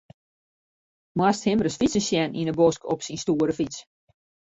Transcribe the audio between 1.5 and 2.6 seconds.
ris fytsen sjen yn 'e